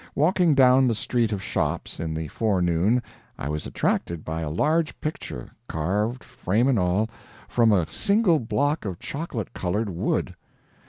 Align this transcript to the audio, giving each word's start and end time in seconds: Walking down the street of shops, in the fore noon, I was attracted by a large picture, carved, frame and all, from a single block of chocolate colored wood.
Walking 0.15 0.55
down 0.55 0.87
the 0.87 0.95
street 0.95 1.31
of 1.31 1.43
shops, 1.43 1.99
in 1.99 2.15
the 2.15 2.27
fore 2.27 2.59
noon, 2.59 3.03
I 3.37 3.49
was 3.49 3.67
attracted 3.67 4.25
by 4.25 4.41
a 4.41 4.49
large 4.49 4.99
picture, 4.99 5.51
carved, 5.69 6.23
frame 6.23 6.67
and 6.67 6.79
all, 6.79 7.07
from 7.47 7.71
a 7.71 7.85
single 7.87 8.39
block 8.39 8.83
of 8.83 8.97
chocolate 8.97 9.53
colored 9.53 9.91
wood. 9.91 10.35